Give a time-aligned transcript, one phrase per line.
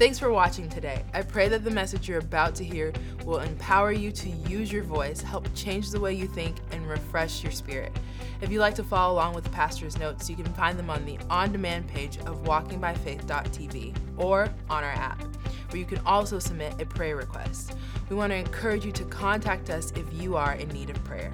[0.00, 1.04] Thanks for watching today.
[1.12, 2.90] I pray that the message you're about to hear
[3.26, 7.42] will empower you to use your voice, help change the way you think, and refresh
[7.42, 7.92] your spirit.
[8.40, 11.04] If you'd like to follow along with the pastor's notes, you can find them on
[11.04, 15.22] the on demand page of walkingbyfaith.tv or on our app,
[15.68, 17.76] where you can also submit a prayer request.
[18.08, 21.30] We want to encourage you to contact us if you are in need of prayer.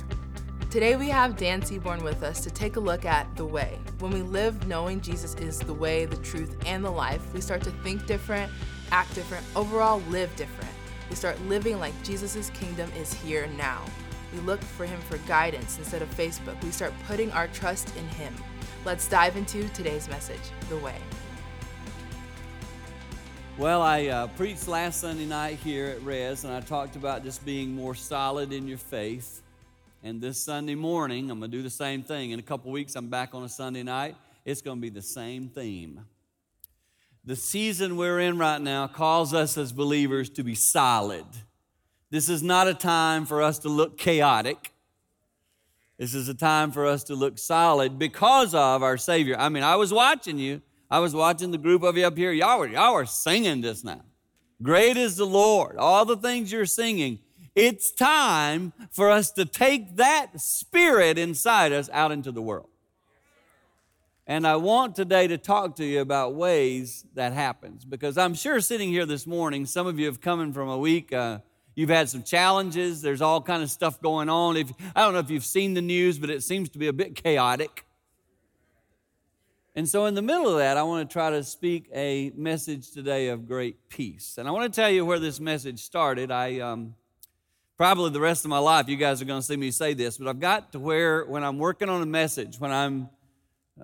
[0.77, 3.79] Today we have Dan Seaborn with us to take a look at the way.
[3.99, 7.63] When we live knowing Jesus is the way, the truth, and the life, we start
[7.63, 8.53] to think different,
[8.93, 10.71] act different, overall live different.
[11.09, 13.87] We start living like Jesus' kingdom is here now.
[14.35, 16.63] We look for him for guidance instead of Facebook.
[16.63, 18.35] We start putting our trust in him.
[18.85, 20.99] Let's dive into today's message, The Way.
[23.57, 27.47] Well, I uh, preached last Sunday night here at Res, and I talked about just
[27.47, 29.41] being more solid in your faith.
[30.07, 32.31] And this Sunday morning, I'm going to do the same thing.
[32.31, 34.15] In a couple weeks, I'm back on a Sunday night.
[34.45, 36.07] It's going to be the same theme.
[37.25, 41.25] The season we're in right now calls us as believers to be solid.
[42.09, 44.71] This is not a time for us to look chaotic.
[45.99, 49.35] This is a time for us to look solid because of our Savior.
[49.37, 50.63] I mean, I was watching you.
[50.89, 52.31] I was watching the group of you up here.
[52.31, 54.03] Y'all were, y'all were singing this now.
[54.63, 55.77] Great is the Lord.
[55.77, 57.19] All the things you're singing
[57.57, 62.69] it's time for us to take that spirit inside us out into the world.
[64.27, 68.61] And I want today to talk to you about ways that happens because I'm sure
[68.61, 71.13] sitting here this morning, some of you have come in from a week.
[71.13, 71.39] Uh,
[71.75, 73.01] you've had some challenges.
[73.01, 74.57] There's all kind of stuff going on.
[74.57, 76.93] If I don't know if you've seen the news, but it seems to be a
[76.93, 77.87] bit chaotic.
[79.77, 82.91] And so, in the middle of that, I want to try to speak a message
[82.91, 84.37] today of great peace.
[84.39, 86.31] And I want to tell you where this message started.
[86.31, 86.95] I um,
[87.77, 90.17] probably the rest of my life, you guys are going to see me say this,
[90.17, 93.11] but I've got to where when I'm working on a message, when I'm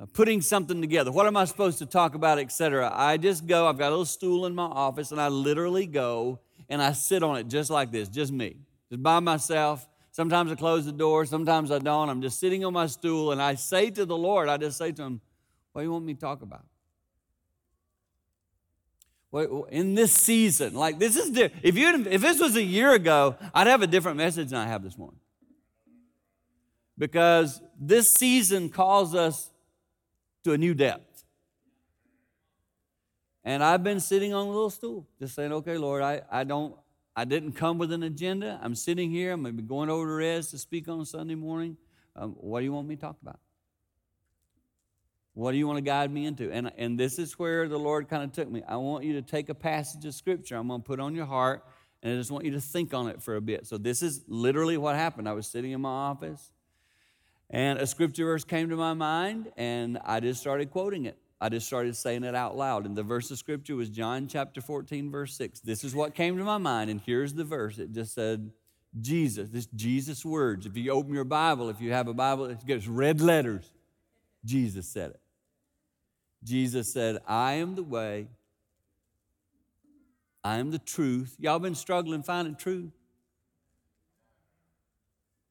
[0.00, 2.90] uh, putting something together, what am I supposed to talk about, etc.
[2.94, 6.40] I just go, I've got a little stool in my office, and I literally go
[6.68, 8.56] and I sit on it just like this, just me,
[8.88, 9.86] just by myself.
[10.10, 12.08] Sometimes I close the door, sometimes I don't.
[12.08, 14.92] I'm just sitting on my stool, and I say to the Lord, I just say
[14.92, 15.20] to him,
[15.72, 16.64] What do you want me to talk about?
[19.32, 20.74] In this season.
[20.74, 24.18] Like this is if you if this was a year ago, I'd have a different
[24.18, 25.20] message than I have this morning.
[26.98, 29.50] Because this season calls us
[30.44, 31.24] to a new depth.
[33.44, 36.76] And I've been sitting on a little stool, just saying, okay, Lord, I, I don't
[37.14, 38.58] I didn't come with an agenda.
[38.62, 39.32] I'm sitting here.
[39.32, 41.76] I'm going to be going over to Res to speak on Sunday morning.
[42.16, 43.38] Um, what do you want me to talk about?
[45.34, 46.50] What do you want to guide me into?
[46.50, 48.62] And, and this is where the Lord kind of took me.
[48.68, 51.26] I want you to take a passage of Scripture I'm going to put on your
[51.26, 51.64] heart,
[52.02, 53.66] and I just want you to think on it for a bit.
[53.66, 55.28] So, this is literally what happened.
[55.28, 56.50] I was sitting in my office,
[57.48, 61.18] and a scripture verse came to my mind, and I just started quoting it.
[61.42, 62.86] I just started saying it out loud.
[62.86, 65.58] And the verse of Scripture was John chapter 14, verse 6.
[65.58, 67.78] This is what came to my mind, and here's the verse.
[67.78, 68.52] It just said,
[69.00, 70.66] Jesus, this Jesus words.
[70.66, 73.72] If you open your Bible, if you have a Bible, it gets red letters.
[74.44, 75.20] Jesus said it.
[76.44, 78.28] Jesus said, I am the way,
[80.44, 81.36] I am the truth.
[81.38, 82.90] Y'all been struggling finding truth?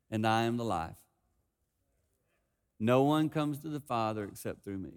[0.09, 0.97] And I am the life.
[2.80, 4.91] No one comes to the Father except through me.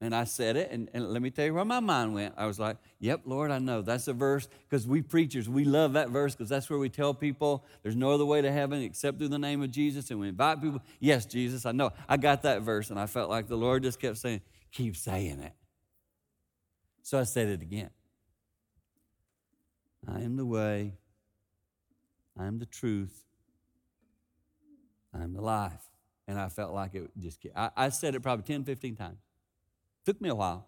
[0.00, 2.34] And I said it, and, and, let me tell you where my mind went.
[2.36, 3.82] I was like, Yep, Lord, I know.
[3.82, 7.12] That's a verse, because we preachers, we love that verse, because that's where we tell
[7.12, 10.12] people there's no other way to heaven except through the name of Jesus.
[10.12, 11.92] And we invite people, Yes, Jesus, I know.
[12.08, 14.40] I got that verse, and I felt like the Lord just kept saying,
[14.72, 15.52] keep saying it.
[17.02, 17.90] So I said it again.
[20.06, 20.94] I am the way,
[22.38, 23.24] I am the truth,
[25.14, 25.82] I am the life.
[26.26, 29.18] And I felt like it just, I, I said it probably 10, 15 times.
[30.04, 30.66] Took me a while.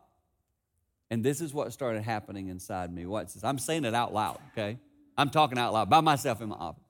[1.11, 3.05] And this is what started happening inside me.
[3.05, 3.45] What's this?
[3.45, 4.79] I'm saying it out loud, okay?
[5.19, 6.83] I'm talking out loud by myself in my office.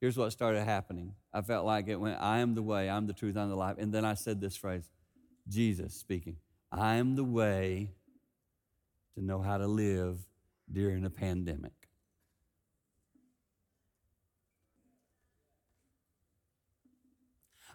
[0.00, 1.14] Here's what started happening.
[1.32, 3.76] I felt like it went, I am the way, I'm the truth, I'm the life.
[3.78, 4.88] And then I said this phrase
[5.48, 6.36] Jesus speaking.
[6.72, 7.90] I am the way
[9.14, 10.18] to know how to live
[10.70, 11.72] during a pandemic.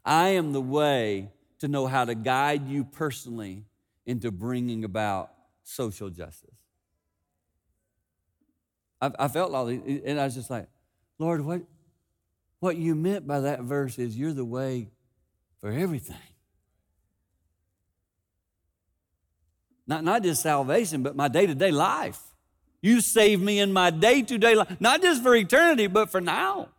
[0.04, 1.30] I am the way
[1.60, 3.66] to know how to guide you personally
[4.06, 5.31] into bringing about
[5.63, 6.56] social justice.
[9.01, 10.68] I, I felt all these, and I was just like,
[11.19, 11.62] Lord, what,
[12.60, 14.89] what you meant by that verse is you're the way
[15.60, 16.18] for everything.
[19.89, 22.21] Not, not just salvation, but my day to day life.
[22.80, 26.21] You save me in my day to day life, not just for eternity, but for
[26.21, 26.69] now.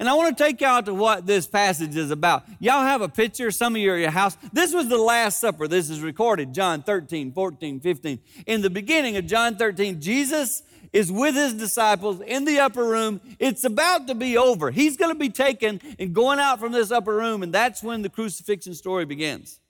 [0.00, 2.44] And I want to take y'all to what this passage is about.
[2.60, 4.38] Y'all have a picture, some of you are at your house.
[4.54, 5.68] This was the Last Supper.
[5.68, 8.18] This is recorded, John 13, 14, 15.
[8.46, 10.62] In the beginning of John 13, Jesus
[10.94, 13.20] is with his disciples in the upper room.
[13.38, 14.70] It's about to be over.
[14.70, 18.00] He's going to be taken and going out from this upper room, and that's when
[18.00, 19.60] the crucifixion story begins.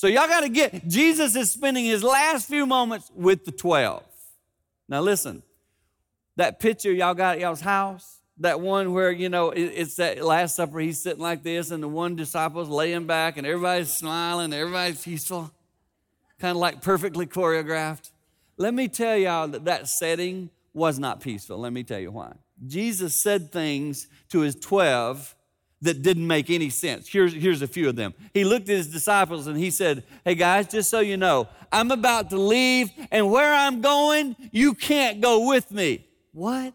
[0.00, 4.02] So y'all got to get, Jesus is spending his last few moments with the 12.
[4.88, 5.42] Now listen,
[6.36, 10.56] that picture y'all got at y'all's house, that one where, you know, it's that Last
[10.56, 15.04] Supper, he's sitting like this, and the one disciple's laying back, and everybody's smiling, everybody's
[15.04, 15.50] peaceful,
[16.38, 18.10] kind of like perfectly choreographed.
[18.56, 21.58] Let me tell y'all that that setting was not peaceful.
[21.58, 22.32] Let me tell you why.
[22.66, 25.36] Jesus said things to his 12
[25.82, 27.08] that didn't make any sense.
[27.08, 28.14] Here's, here's a few of them.
[28.34, 31.90] He looked at his disciples and he said, Hey guys, just so you know, I'm
[31.90, 36.06] about to leave, and where I'm going, you can't go with me.
[36.32, 36.74] What?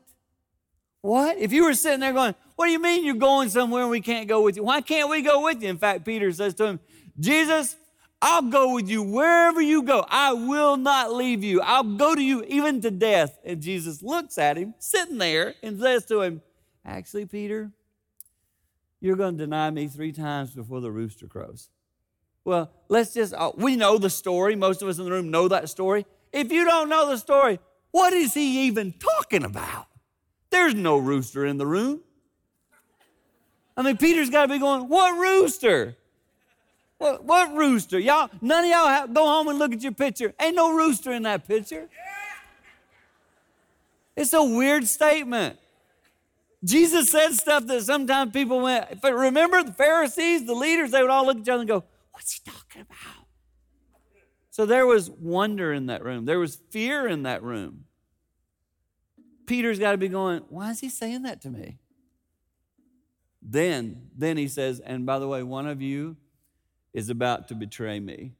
[1.01, 1.37] What?
[1.37, 4.01] If you were sitting there going, What do you mean you're going somewhere and we
[4.01, 4.63] can't go with you?
[4.63, 5.69] Why can't we go with you?
[5.69, 6.79] In fact, Peter says to him,
[7.19, 7.75] Jesus,
[8.21, 10.03] I'll go with you wherever you go.
[10.09, 11.61] I will not leave you.
[11.61, 13.37] I'll go to you even to death.
[13.45, 16.41] And Jesus looks at him sitting there and says to him,
[16.83, 17.71] Actually, Peter,
[19.05, 21.69] you're going to deny me three times before the rooster crows.
[22.43, 24.55] Well, let's just, uh, we know the story.
[24.55, 26.05] Most of us in the room know that story.
[26.33, 27.59] If you don't know the story,
[27.91, 29.87] what is he even talking about?
[30.49, 32.01] There's no rooster in the room.
[33.77, 35.95] I mean, Peter's got to be going, What rooster?
[36.97, 37.99] What, what rooster?
[37.99, 40.33] Y'all, none of y'all have, go home and look at your picture.
[40.41, 41.89] Ain't no rooster in that picture.
[44.15, 45.59] It's a weird statement.
[46.63, 51.11] Jesus said stuff that sometimes people went, but remember the Pharisees, the leaders, they would
[51.11, 53.25] all look at each other and go, What's he talking about?
[54.49, 57.85] So there was wonder in that room, there was fear in that room.
[59.45, 61.77] Peter's got to be going, Why is he saying that to me?
[63.41, 66.17] Then, then he says, And by the way, one of you
[66.93, 68.31] is about to betray me.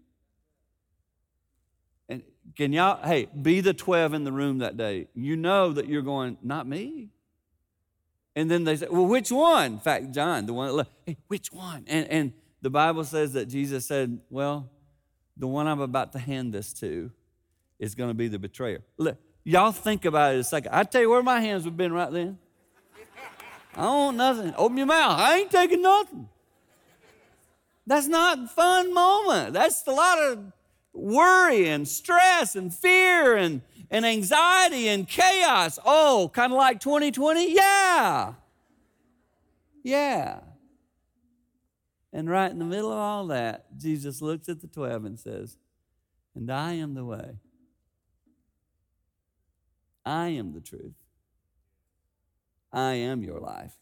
[2.08, 2.24] And
[2.56, 5.08] can y'all, hey, be the 12 in the room that day.
[5.14, 7.10] You know that you're going, not me.
[8.36, 9.74] And then they say, well, which one?
[9.74, 11.86] In fact, John, the one that left, hey, which one?
[11.88, 14.70] And, and the Bible says that Jesus said, well,
[15.38, 17.12] the one I'm about to hand this to
[17.80, 18.82] is going to be the betrayer.
[18.98, 20.74] Look, y'all think about it a second.
[20.74, 22.38] I tell you where my hands would have been right then.
[23.78, 24.54] I don't want nothing.
[24.58, 25.20] Open your mouth.
[25.20, 26.30] I ain't taking nothing.
[27.88, 29.54] That's not fun moment.
[29.54, 30.52] That's a lot of
[30.94, 35.80] worry and stress and fear and, and anxiety and chaos.
[35.86, 37.54] Oh, kind of like 2020?
[37.54, 38.34] Yeah.
[39.84, 40.40] Yeah.
[42.12, 45.58] And right in the middle of all that, Jesus looks at the 12 and says,
[46.34, 47.40] And I am the way.
[50.06, 50.94] I am the truth.
[52.72, 53.74] I am your life.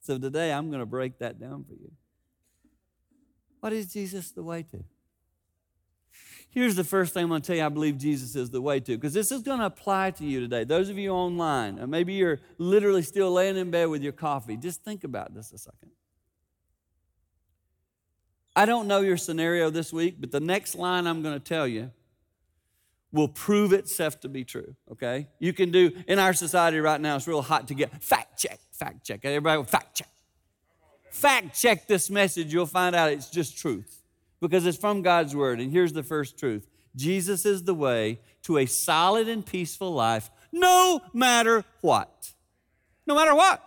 [0.00, 1.92] So today I'm going to break that down for you.
[3.60, 4.84] What is Jesus the way to?
[6.52, 8.78] Here's the first thing I'm going to tell you I believe Jesus is the way
[8.78, 10.64] to, because this is going to apply to you today.
[10.64, 14.56] Those of you online, or maybe you're literally still laying in bed with your coffee,
[14.58, 15.90] just think about this a second.
[18.54, 21.66] I don't know your scenario this week, but the next line I'm going to tell
[21.66, 21.90] you
[23.12, 25.28] will prove itself to be true, okay?
[25.38, 28.60] You can do, in our society right now, it's real hot to get fact check
[28.72, 29.20] fact check.
[29.24, 30.08] Everybody fact check.
[31.10, 32.52] Fact check this message.
[32.52, 34.01] You'll find out it's just truth
[34.42, 35.60] because it's from God's word.
[35.60, 40.30] And here's the first truth Jesus is the way to a solid and peaceful life,
[40.50, 42.34] no matter what.
[43.06, 43.62] No matter what.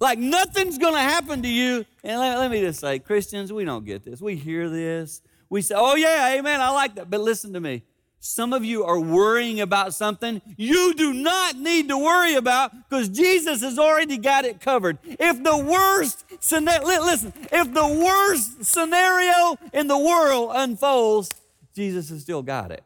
[0.00, 1.86] Like nothing's going to happen to you.
[2.02, 4.20] And let, let, me just say, Christians, we don't get this.
[4.20, 5.22] We hear this.
[5.48, 7.08] We say, oh, yeah, amen, I like that.
[7.08, 7.84] But listen to me.
[8.26, 13.08] Some of you are worrying about something you do not need to worry about because
[13.08, 14.98] Jesus has already got it covered.
[15.04, 21.30] If the worst listen, if the worst scenario in the world unfolds,
[21.74, 22.82] Jesus has still got it.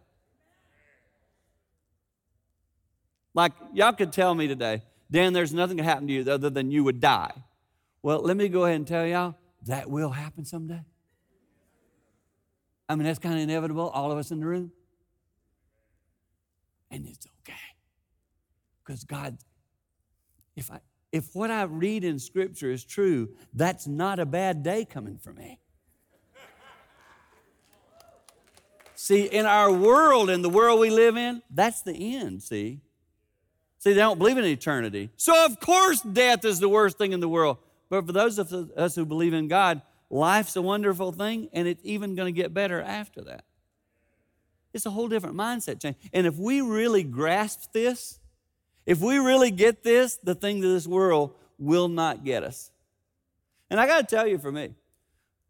[3.32, 6.70] Like y'all could tell me today, Dan, there's nothing to happen to you other than
[6.70, 7.32] you would die.
[8.02, 10.82] Well, let me go ahead and tell y'all that will happen someday.
[12.90, 14.72] I mean, that's kind of inevitable, all of us in the room
[16.90, 17.58] and it's okay.
[18.84, 19.38] Because God,
[20.56, 20.80] if I
[21.12, 25.32] if what I read in scripture is true, that's not a bad day coming for
[25.32, 25.58] me.
[28.94, 32.80] see, in our world, in the world we live in, that's the end, see?
[33.78, 35.10] See, they don't believe in eternity.
[35.16, 37.56] So, of course, death is the worst thing in the world.
[37.88, 41.80] But for those of us who believe in God, life's a wonderful thing, and it's
[41.82, 43.44] even going to get better after that.
[44.72, 45.96] It's a whole different mindset change.
[46.12, 48.20] And if we really grasp this,
[48.86, 52.70] If we really get this, the things of this world will not get us.
[53.68, 54.74] And I got to tell you, for me,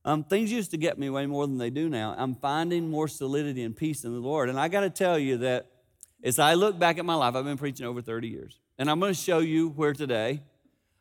[0.05, 2.15] um, things used to get me way more than they do now.
[2.19, 4.49] I'm finding more solidity and peace in the Lord.
[4.49, 5.71] And I got to tell you that
[6.23, 8.59] as I look back at my life, I've been preaching over 30 years.
[8.79, 10.43] And I'm going to show you where today,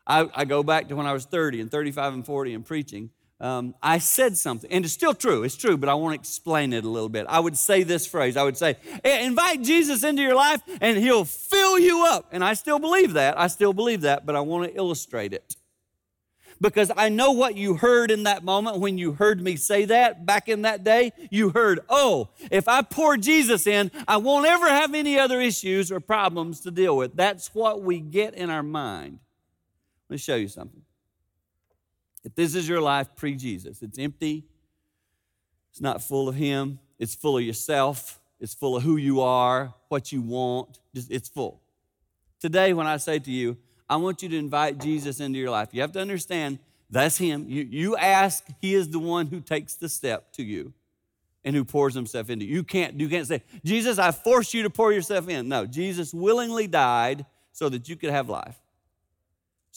[0.05, 3.09] I, I, go back to when I was 30 and 35 and 40 and preaching.
[3.41, 6.73] Um, I said something, and it's still true, it's true, but I want to explain
[6.73, 7.25] it a little bit.
[7.29, 11.23] I would say this phrase I would say, invite Jesus into your life and he'll
[11.23, 12.27] fill you up.
[12.31, 13.39] And I still believe that.
[13.39, 15.55] I still believe that, but I want to illustrate it
[16.61, 20.25] because I know what you heard in that moment when you heard me say that
[20.25, 21.13] back in that day.
[21.29, 25.91] You heard, oh, if I pour Jesus in, I won't ever have any other issues
[25.91, 27.15] or problems to deal with.
[27.15, 29.19] That's what we get in our mind.
[30.09, 30.81] Let me show you something.
[32.23, 34.45] If this is your life pre Jesus, it's empty,
[35.71, 39.73] it's not full of Him, it's full of yourself, it's full of who you are,
[39.87, 41.61] what you want, it's full.
[42.39, 43.57] Today, when I say to you,
[43.89, 45.69] I want you to invite Jesus into your life.
[45.71, 46.59] You have to understand
[46.89, 47.45] that's Him.
[47.47, 50.73] You, you ask, He is the one who takes the step to you
[51.43, 52.55] and who pours Himself into you.
[52.55, 55.47] You can't, you can't say, Jesus, I force you to pour yourself in.
[55.47, 58.57] No, Jesus willingly died so that you could have life.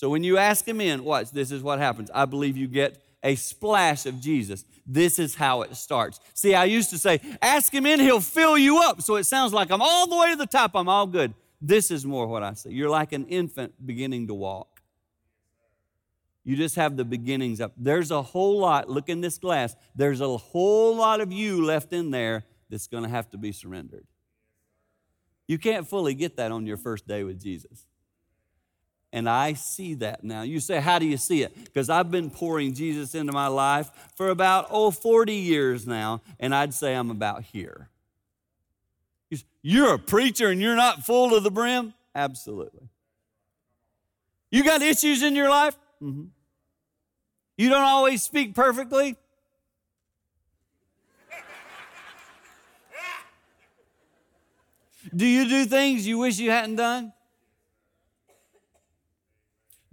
[0.02, 2.10] So when you ask Him in, watch, this is what happens.
[2.12, 4.64] I believe you get a splash of Jesus.
[4.84, 6.18] This is how it starts.
[6.34, 9.00] See, I used to say, ask him in, he'll fill you up.
[9.00, 11.34] So it sounds like I'm all the way to the top, I'm all good.
[11.60, 12.70] This is more what I say.
[12.70, 14.82] You're like an infant beginning to walk.
[16.42, 17.72] You just have the beginnings up.
[17.76, 21.92] There's a whole lot, look in this glass, there's a whole lot of you left
[21.92, 24.04] in there that's going to have to be surrendered.
[25.46, 27.86] You can't fully get that on your first day with Jesus.
[29.12, 30.42] And I see that now.
[30.42, 31.54] You say, How do you see it?
[31.64, 36.54] Because I've been pouring Jesus into my life for about, oh, 40 years now, and
[36.54, 37.88] I'd say I'm about here.
[39.62, 41.94] You're a preacher and you're not full to the brim?
[42.14, 42.88] Absolutely.
[44.50, 45.76] You got issues in your life?
[46.02, 46.24] Mm-hmm.
[47.56, 49.16] You don't always speak perfectly?
[55.14, 57.12] Do you do things you wish you hadn't done?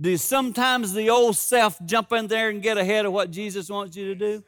[0.02, 3.98] Do sometimes the old self jump in there and get ahead of what Jesus wants
[3.98, 4.44] you to do?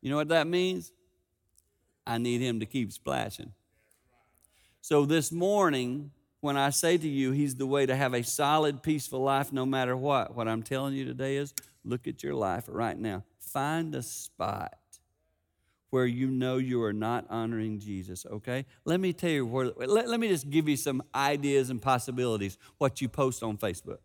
[0.00, 0.92] You know what that means?
[2.06, 3.52] I need Him to keep splashing.
[4.80, 6.10] So this morning,
[6.40, 9.64] when I say to you, He's the way to have a solid, peaceful life no
[9.64, 13.22] matter what, what I'm telling you today is look at your life right now.
[13.38, 14.79] Find a spot
[15.90, 18.64] where you know you are not honoring Jesus, okay?
[18.84, 22.58] Let me tell you where, let, let me just give you some ideas and possibilities
[22.78, 23.98] what you post on Facebook.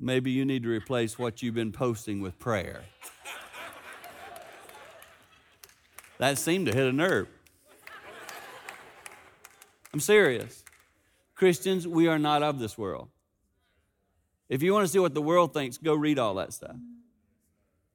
[0.00, 2.82] Maybe you need to replace what you've been posting with prayer.
[6.18, 7.28] That seemed to hit a nerve.
[9.92, 10.64] I'm serious.
[11.34, 13.08] Christians, we are not of this world.
[14.48, 16.76] If you want to see what the world thinks, go read all that stuff.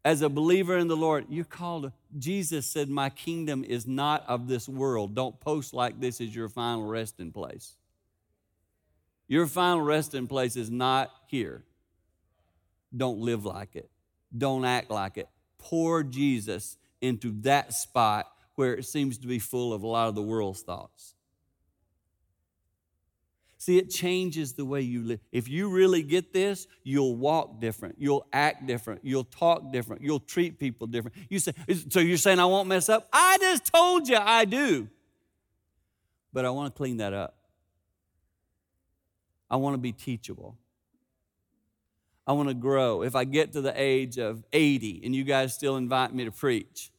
[0.05, 1.91] As a believer in the Lord, you're called.
[2.17, 5.15] Jesus said, My kingdom is not of this world.
[5.15, 7.75] Don't post like this as your final resting place.
[9.27, 11.63] Your final resting place is not here.
[12.95, 13.89] Don't live like it.
[14.37, 15.29] Don't act like it.
[15.57, 20.15] Pour Jesus into that spot where it seems to be full of a lot of
[20.15, 21.15] the world's thoughts.
[23.63, 25.21] See, it changes the way you live.
[25.31, 27.95] If you really get this, you'll walk different.
[27.97, 28.99] You'll act different.
[29.05, 30.01] You'll talk different.
[30.01, 31.15] You'll treat people different.
[31.29, 31.53] You say,
[31.87, 33.07] so you're saying I won't mess up?
[33.13, 34.89] I just told you I do.
[36.33, 37.37] But I want to clean that up.
[39.49, 40.57] I want to be teachable.
[42.27, 43.03] I want to grow.
[43.03, 46.31] If I get to the age of 80 and you guys still invite me to
[46.31, 46.91] preach,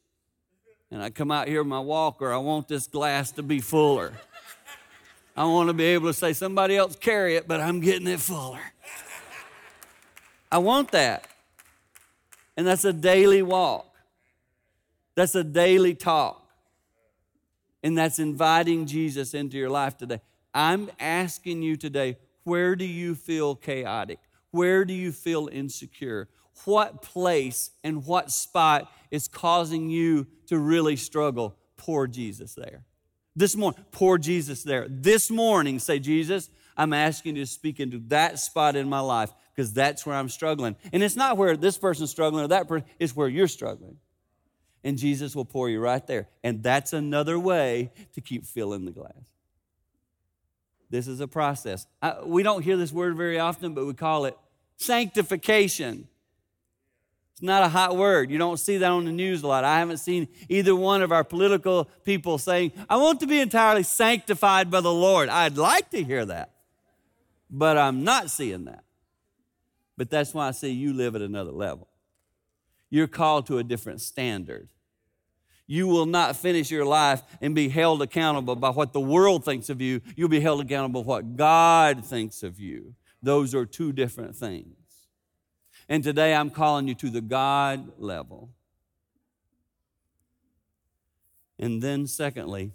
[0.90, 4.14] and I come out here with my walker, I want this glass to be fuller.
[5.36, 8.20] I want to be able to say, somebody else carry it, but I'm getting it
[8.20, 8.60] fuller.
[10.50, 11.26] I want that.
[12.56, 13.94] And that's a daily walk,
[15.14, 16.40] that's a daily talk.
[17.82, 20.22] And that's inviting Jesus into your life today.
[20.54, 24.20] I'm asking you today, where do you feel chaotic?
[24.52, 26.28] Where do you feel insecure?
[26.64, 31.56] What place and what spot is causing you to really struggle?
[31.76, 32.84] Pour Jesus there.
[33.36, 34.86] This morning, pour Jesus there.
[34.88, 39.32] This morning, say, Jesus, I'm asking you to speak into that spot in my life
[39.54, 40.76] because that's where I'm struggling.
[40.92, 43.98] And it's not where this person's struggling or that person, it's where you're struggling.
[44.82, 46.28] And Jesus will pour you right there.
[46.42, 49.12] And that's another way to keep filling the glass.
[50.90, 51.86] This is a process.
[52.02, 54.36] I, we don't hear this word very often, but we call it
[54.76, 56.08] sanctification.
[57.34, 58.30] It's not a hot word.
[58.30, 59.64] You don't see that on the news a lot.
[59.64, 63.82] I haven't seen either one of our political people saying, I want to be entirely
[63.82, 65.28] sanctified by the Lord.
[65.28, 66.52] I'd like to hear that,
[67.50, 68.84] but I'm not seeing that.
[69.96, 71.88] But that's why I say you live at another level.
[72.88, 74.68] You're called to a different standard.
[75.66, 79.70] You will not finish your life and be held accountable by what the world thinks
[79.70, 80.02] of you.
[80.14, 82.94] You'll be held accountable by what God thinks of you.
[83.20, 84.83] Those are two different things.
[85.88, 88.50] And today I'm calling you to the God level.
[91.58, 92.72] And then, secondly,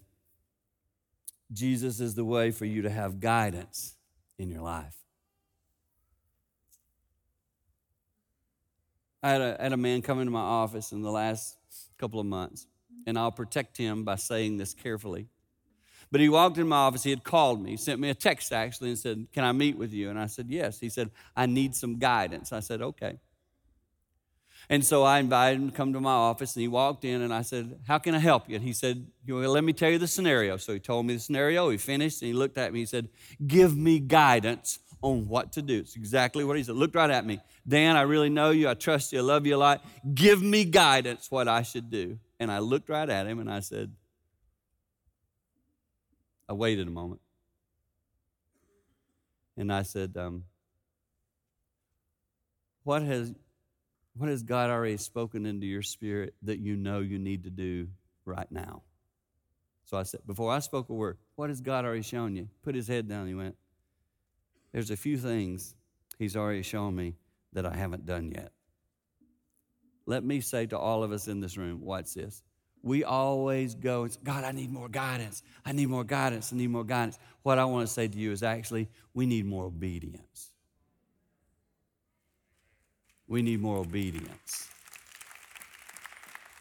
[1.52, 3.96] Jesus is the way for you to have guidance
[4.38, 4.96] in your life.
[9.22, 11.58] I had a, had a man come into my office in the last
[11.98, 12.68] couple of months,
[13.06, 15.28] and I'll protect him by saying this carefully.
[16.12, 17.04] But he walked in my office.
[17.04, 19.94] He had called me, sent me a text actually, and said, Can I meet with
[19.94, 20.10] you?
[20.10, 20.80] And I said, Yes.
[20.80, 22.52] He said, I need some guidance.
[22.52, 23.20] I said, Okay.
[24.72, 27.34] And so I invited him to come to my office, and he walked in, and
[27.34, 28.56] I said, How can I help you?
[28.56, 30.58] And he said, Let me tell you the scenario.
[30.58, 31.70] So he told me the scenario.
[31.70, 32.80] He finished, and he looked at me.
[32.80, 33.10] He said,
[33.46, 35.80] Give me guidance on what to do.
[35.80, 36.76] It's exactly what he said.
[36.76, 37.40] Looked right at me.
[37.68, 38.68] Dan, I really know you.
[38.68, 39.20] I trust you.
[39.20, 39.84] I love you a lot.
[40.14, 42.20] Give me guidance what I should do.
[42.40, 43.92] And I looked right at him, and I said,
[46.50, 47.22] I waited a moment.
[49.56, 50.46] And I said, um,
[52.84, 53.34] what, has,
[54.18, 57.90] what has God already spoken into your spirit that you know you need to do
[58.26, 58.82] right now?
[59.86, 62.48] So I said, before I spoke a word, what has God already shown you?
[62.64, 63.28] Put his head down.
[63.28, 63.56] He went,
[64.72, 65.76] There's a few things
[66.18, 67.16] he's already shown me
[67.54, 68.52] that I haven't done yet.
[70.06, 72.44] Let me say to all of us in this room, watch this
[72.82, 75.44] we always go God, I need more guidance.
[75.66, 76.54] I need more guidance.
[76.54, 77.20] I need more guidance.
[77.44, 80.50] What I want to say to you is actually, we need more obedience.
[83.28, 84.70] We need more obedience.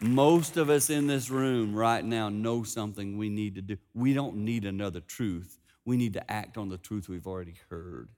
[0.01, 3.77] Most of us in this room right now know something we need to do.
[3.93, 5.59] We don't need another truth.
[5.83, 8.09] We need to act on the truth we've already heard.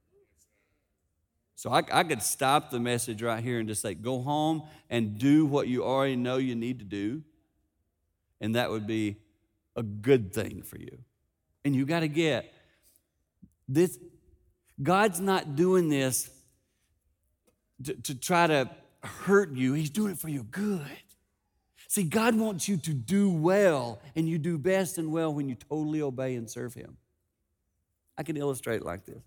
[1.55, 5.17] So I, I could stop the message right here and just say, go home and
[5.17, 7.23] do what you already know you need to do
[8.41, 9.15] and that would be
[9.77, 10.97] a good thing for you.
[11.63, 12.53] And you got to get
[13.69, 13.97] this
[14.81, 16.29] God's not doing this
[17.83, 18.69] to, to, try to
[19.03, 20.81] hurt you, He's doing it for your good.
[21.87, 25.55] See, God wants you to do well, and you do best and well when you
[25.55, 26.97] totally obey and serve Him.
[28.17, 29.23] I can illustrate like this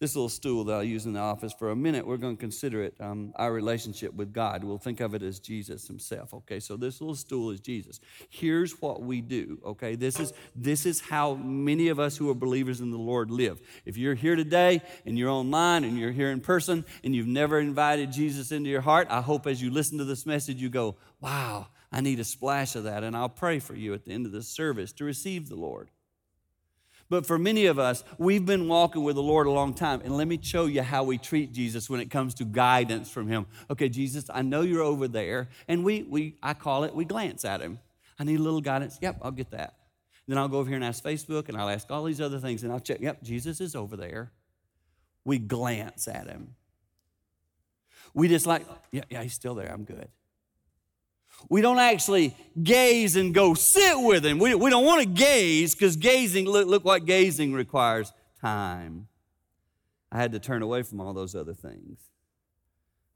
[0.00, 2.40] this little stool that I use in the office for a minute, we're going to
[2.40, 4.62] consider it um, our relationship with God.
[4.62, 6.32] We'll think of it as Jesus himself.
[6.32, 7.98] Okay, so this little stool is Jesus.
[8.28, 9.60] Here's what we do.
[9.66, 13.30] Okay, this is this is how many of us who are believers in the Lord
[13.30, 13.60] live.
[13.84, 17.58] If you're here today and you're online and you're here in person and you've never
[17.58, 20.96] invited Jesus into your heart, I hope as you listen to this message, you go,
[21.20, 24.26] "Wow, I need a splash of that," and I'll pray for you at the end
[24.26, 25.90] of this service to receive the Lord.
[27.10, 30.02] But for many of us, we've been walking with the Lord a long time.
[30.04, 33.28] And let me show you how we treat Jesus when it comes to guidance from
[33.28, 33.46] Him.
[33.70, 35.48] Okay, Jesus, I know you're over there.
[35.68, 37.78] And we, we I call it, we glance at Him.
[38.18, 38.98] I need a little guidance.
[39.00, 39.74] Yep, I'll get that.
[40.26, 42.62] Then I'll go over here and ask Facebook and I'll ask all these other things
[42.62, 43.00] and I'll check.
[43.00, 44.30] Yep, Jesus is over there.
[45.24, 46.54] We glance at Him.
[48.12, 49.72] We just like, yeah, yeah, He's still there.
[49.72, 50.08] I'm good.
[51.48, 54.38] We don't actually gaze and go sit with him.
[54.38, 59.08] We, we don't want to gaze because gazing, look, look what gazing requires time.
[60.10, 61.98] I had to turn away from all those other things.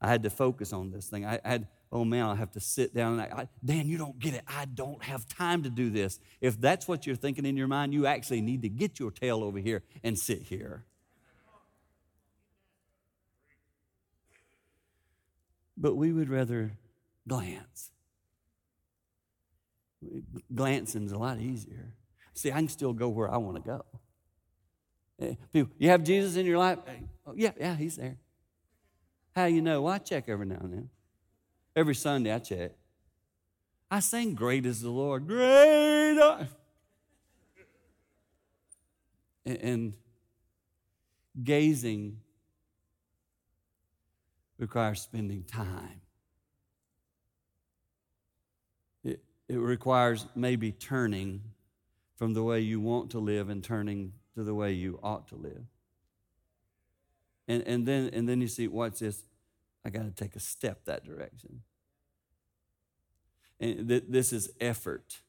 [0.01, 1.25] I had to focus on this thing.
[1.25, 3.13] I, I had, oh man, I'll have to sit down.
[3.13, 4.43] And I, I, Dan, you don't get it.
[4.47, 6.19] I don't have time to do this.
[6.41, 9.43] If that's what you're thinking in your mind, you actually need to get your tail
[9.43, 10.85] over here and sit here.
[15.77, 16.73] But we would rather
[17.27, 17.92] glance.
[20.53, 21.93] Glancing is a lot easier.
[22.33, 23.85] See, I can still go where I want to go.
[25.19, 26.79] Eh, people, you have Jesus in your life?
[27.25, 28.17] Oh, yeah, yeah, he's there.
[29.35, 29.83] How you know?
[29.83, 30.89] Well, I check every now and then.
[31.75, 32.71] Every Sunday I check.
[33.89, 35.27] I sing, Great is the Lord.
[35.27, 36.19] Great.
[39.45, 39.93] And
[41.41, 42.19] gazing
[44.57, 46.02] requires spending time.
[49.49, 51.41] It requires maybe turning
[52.15, 55.35] from the way you want to live and turning to the way you ought to
[55.35, 55.65] live.
[57.47, 59.23] And, and, then, and then you see, watch this,
[59.85, 61.61] I got to take a step that direction.
[63.59, 65.21] And th- this is effort.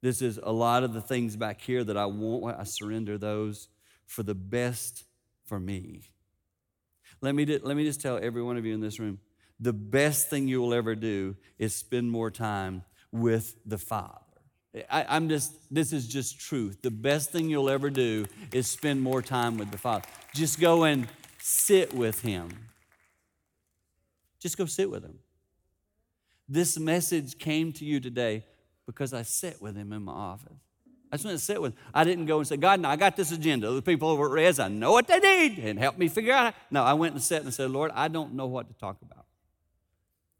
[0.00, 2.58] This is a lot of the things back here that I want.
[2.58, 3.68] I surrender those
[4.06, 5.04] for the best
[5.44, 6.10] for me.
[7.20, 9.18] Let me, let me just tell every one of you in this room
[9.60, 14.20] the best thing you will ever do is spend more time with the Father.
[14.90, 16.82] I, am just, this is just truth.
[16.82, 20.04] The best thing you'll ever do is spend more time with the Father.
[20.34, 22.50] Just go and sit with Him.
[24.40, 25.18] Just go sit with Him.
[26.48, 28.44] This message came to you today
[28.86, 30.60] because I sat with Him in my office.
[31.10, 31.78] I just went to sit with him.
[31.94, 33.70] I didn't go and say, God, now I got this agenda.
[33.70, 36.54] The people over at Res, I know what they need and help me figure out.
[36.70, 39.17] No, I went and sat and said, Lord, I don't know what to talk about.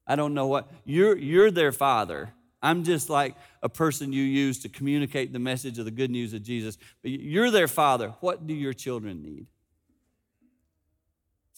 [0.08, 0.70] I don't know what.
[0.84, 2.32] You're, you're their father.
[2.62, 6.32] I'm just like a person you use to communicate the message of the good news
[6.34, 6.78] of Jesus.
[7.02, 8.14] But you're their father.
[8.20, 9.46] What do your children need?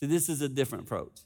[0.00, 1.20] See, this is a different approach.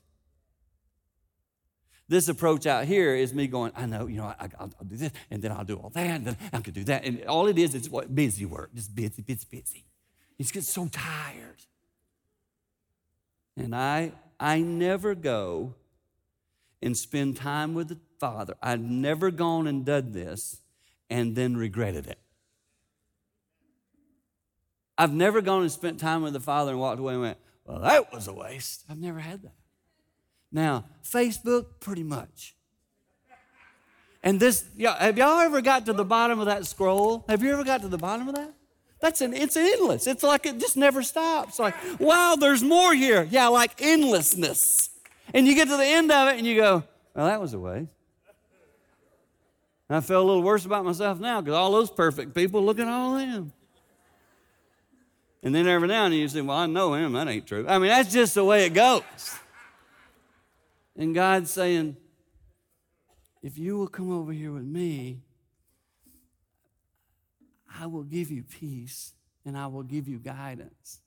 [2.07, 5.11] This approach out here is me going, I know, you know, I, will do this,
[5.31, 7.05] and then I'll do all that, and then I can do that.
[7.05, 9.87] And all it is is what busy work, just busy, busy, busy.
[10.37, 11.65] He's get so tired.
[13.57, 15.75] And I, I never go
[16.85, 18.55] and spend time with the Father.
[18.63, 20.61] I've never gone and done this
[21.11, 22.19] and then regretted it.
[24.97, 27.81] I've never gone and spent time with the Father and walked away and went, Well,
[27.81, 28.85] that was a waste.
[28.89, 29.55] I've never had that.
[30.53, 32.55] Now, Facebook, pretty much.
[34.23, 37.25] And this, yeah, have y'all ever got to the bottom of that scroll?
[37.29, 38.55] Have you ever got to the bottom of that?
[39.01, 40.07] That's an, it's endless.
[40.07, 41.59] It's like it just never stops.
[41.59, 43.27] Like, wow, there's more here.
[43.31, 44.91] Yeah, like endlessness.
[45.35, 47.59] And you get to the end of it and you go, well, that was a
[47.59, 47.91] waste.
[49.91, 52.89] I feel a little worse about myself now because all those perfect people, look at
[52.89, 53.53] all them.
[55.43, 57.13] And then every now and then you say, well, I know him.
[57.13, 57.67] That ain't true.
[57.69, 59.03] I mean, that's just the way it goes.
[60.97, 61.97] And God's saying,
[63.43, 65.21] if you will come over here with me,
[67.79, 69.13] I will give you peace
[69.45, 71.01] and I will give you guidance.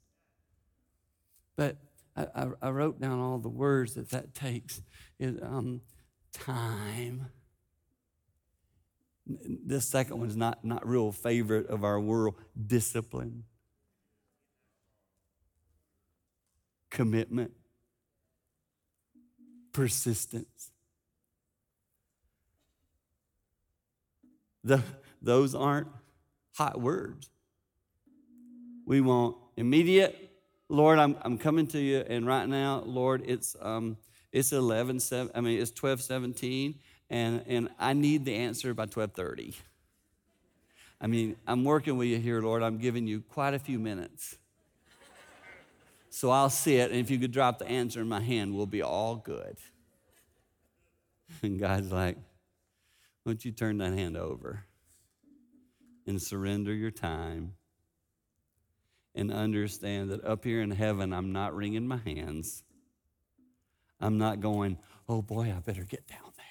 [1.56, 1.78] But
[2.18, 4.82] I, I, wrote down all the words that that takes.
[5.20, 5.82] It, um,
[6.34, 7.28] time.
[9.26, 12.36] This second one's not, not real favorite of our world.
[12.66, 13.44] Discipline.
[16.90, 17.52] Commitment.
[19.74, 20.72] Persistence.
[24.64, 24.82] The,
[25.22, 25.88] those aren't
[26.56, 27.30] hot words.
[28.86, 30.27] We want immediate
[30.70, 33.98] Lord, I'm, I'm coming to you, and right now, Lord, it's, um,
[34.32, 36.76] it's 11, 7, I mean, it's 12, 17,
[37.10, 39.56] and, and I need the answer by 1230.
[41.00, 42.64] I mean, I'm working with you here, Lord.
[42.64, 44.38] I'm giving you quite a few minutes.
[46.10, 48.66] So I'll see it, and if you could drop the answer in my hand, we'll
[48.66, 49.58] be all good.
[51.44, 52.18] And God's like,
[53.24, 54.64] why don't you turn that hand over
[56.08, 57.54] and surrender your time
[59.18, 62.64] and understand that up here in heaven, I'm not wringing my hands.
[64.00, 64.78] I'm not going,
[65.10, 66.46] oh boy, I better get down there.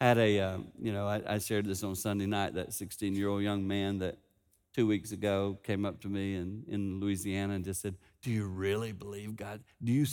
[0.00, 3.14] I had a, uh, you know, I, I, shared this on Sunday night, that 16
[3.14, 4.18] year old young man that
[4.74, 8.46] two weeks ago came up to me in, in Louisiana and just said, Do you
[8.46, 9.62] really believe God?
[9.82, 10.04] Do you,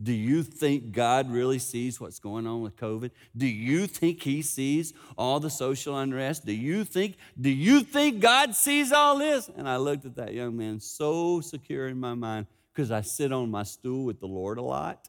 [0.00, 3.10] do you think God really sees what's going on with COVID?
[3.34, 6.44] Do you think he sees all the social unrest?
[6.44, 9.48] Do you think do you think God sees all this?
[9.56, 13.32] And I looked at that young man so secure in my mind because I sit
[13.32, 15.08] on my stool with the Lord a lot.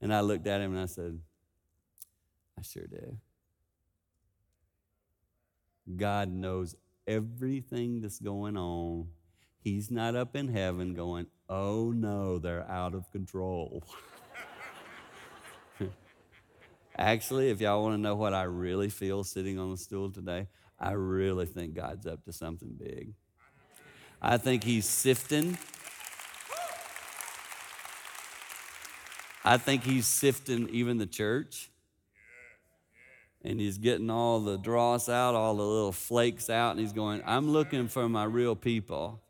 [0.00, 1.20] And I looked at him and I said,
[2.58, 3.16] I sure do.
[5.96, 6.74] God knows
[7.06, 9.06] everything that's going on
[9.62, 13.82] He's not up in heaven going, oh no, they're out of control.
[16.96, 20.46] Actually, if y'all want to know what I really feel sitting on the stool today,
[20.78, 23.12] I really think God's up to something big.
[24.22, 25.58] I think He's sifting.
[29.44, 31.70] I think He's sifting even the church.
[33.42, 37.22] And he's getting all the dross out, all the little flakes out, and he's going,
[37.24, 39.22] I'm looking for my real people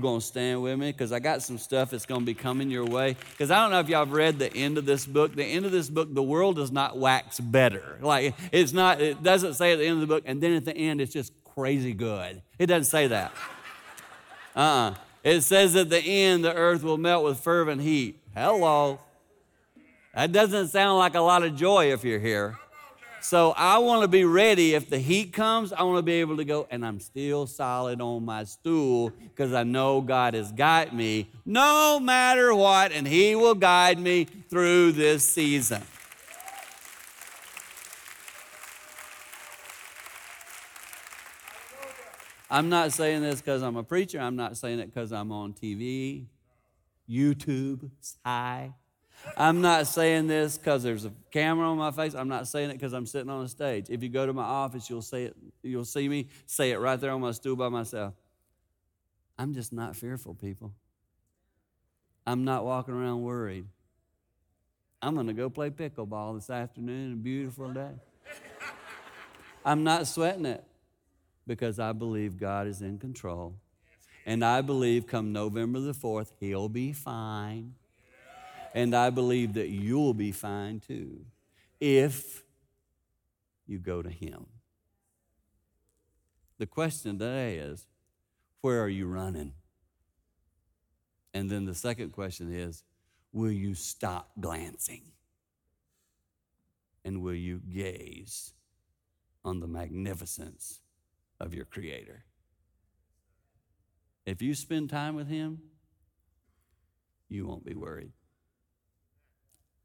[0.00, 2.84] who to stand with me because I got some stuff that's to be coming your
[2.84, 3.16] way.
[3.30, 5.34] Because I don't know if y'all have read the end of this book.
[5.34, 7.98] The end of this book, the world does not wax better.
[8.00, 10.64] Like it's not, it doesn't say at the end of the book, and then at
[10.64, 12.42] the end it's just crazy good.
[12.58, 13.32] It doesn't say that.
[14.56, 14.94] Uh-uh.
[15.24, 18.18] It says at the end the earth will melt with fervent heat.
[18.34, 18.98] Hello.
[20.14, 22.58] That doesn't sound like a lot of joy if you're here.
[23.22, 25.72] So I want to be ready if the heat comes.
[25.72, 29.52] I want to be able to go, and I'm still solid on my stool because
[29.52, 34.92] I know God has got me no matter what, and He will guide me through
[34.92, 35.82] this season.
[42.50, 44.18] I'm not saying this because I'm a preacher.
[44.18, 46.26] I'm not saying it because I'm on TV,
[47.08, 47.88] YouTube,
[48.26, 48.74] Hi.
[49.36, 52.14] I'm not saying this because there's a camera on my face.
[52.14, 53.86] I'm not saying it because I'm sitting on a stage.
[53.88, 55.36] If you go to my office, you'll see it.
[55.62, 58.14] You'll see me say it right there on my stool by myself.
[59.38, 60.72] I'm just not fearful, people.
[62.26, 63.66] I'm not walking around worried.
[65.00, 67.90] I'm going to go play pickleball this afternoon, a beautiful day.
[69.64, 70.64] I'm not sweating it
[71.46, 73.54] because I believe God is in control.
[74.24, 77.74] And I believe come November the 4th, He'll be fine.
[78.74, 81.26] And I believe that you'll be fine too
[81.80, 82.42] if
[83.66, 84.46] you go to Him.
[86.58, 87.86] The question today is
[88.60, 89.52] where are you running?
[91.34, 92.84] And then the second question is
[93.32, 95.02] will you stop glancing?
[97.04, 98.52] And will you gaze
[99.44, 100.80] on the magnificence
[101.40, 102.24] of your Creator?
[104.24, 105.62] If you spend time with Him,
[107.28, 108.12] you won't be worried.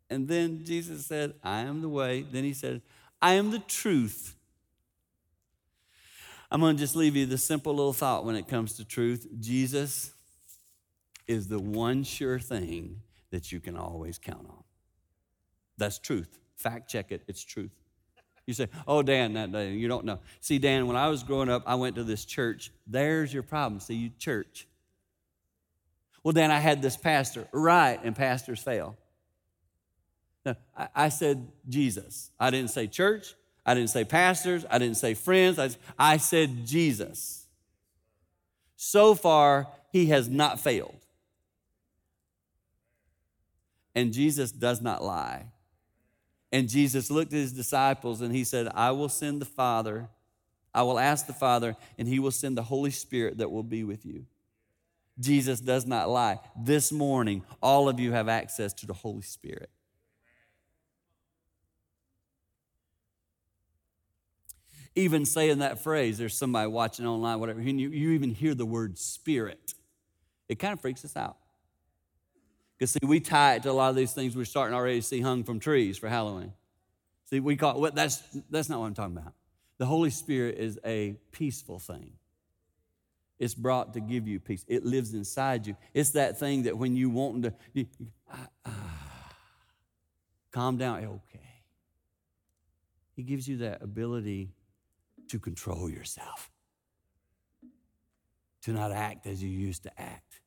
[0.09, 2.25] And then Jesus said, I am the way.
[2.29, 2.81] Then He said,
[3.21, 4.35] I am the truth.
[6.49, 9.27] I'm going to just leave you the simple little thought when it comes to truth.
[9.39, 10.13] Jesus
[11.27, 14.63] is the one sure thing that you can always count on.
[15.77, 16.39] That's truth.
[16.55, 17.71] Fact check it, it's truth.
[18.45, 20.19] You say, Oh, Dan, that day, you don't know.
[20.39, 22.71] See, Dan, when I was growing up, I went to this church.
[22.87, 23.81] There's your problem.
[23.81, 24.67] See, you church.
[26.23, 27.47] Well, Dan, I had this pastor.
[27.51, 28.97] Right, and pastors fail.
[30.47, 32.31] No, I, I said Jesus.
[32.39, 33.35] I didn't say church.
[33.65, 34.65] I didn't say pastors.
[34.69, 35.59] I didn't say friends.
[35.59, 37.45] I, I said Jesus.
[38.77, 40.95] So far, he has not failed.
[43.93, 45.47] And Jesus does not lie.
[46.51, 50.07] And Jesus looked at his disciples and he said, I will send the Father,
[50.73, 53.83] I will ask the Father, and he will send the Holy Spirit that will be
[53.83, 54.27] with you.
[55.19, 56.39] Jesus does not lie.
[56.55, 59.71] This morning, all of you have access to the Holy Spirit.
[64.97, 68.65] Even saying that phrase, there's somebody watching online, whatever, and you, you even hear the
[68.65, 69.75] word spirit.
[70.49, 71.37] It kind of freaks us out.
[72.75, 75.05] Because, see, we tie it to a lot of these things we're starting already to
[75.05, 76.51] see hung from trees for Halloween.
[77.25, 79.33] See, we call it, that's, that's not what I'm talking about.
[79.77, 82.13] The Holy Spirit is a peaceful thing.
[83.37, 84.65] It's brought to give you peace.
[84.67, 85.77] It lives inside you.
[85.93, 87.85] It's that thing that when you want to, you,
[88.33, 89.33] ah, ah,
[90.51, 91.61] calm down, okay.
[93.15, 94.49] He gives you that ability
[95.29, 96.49] to control yourself,
[98.63, 100.41] to not act as you used to act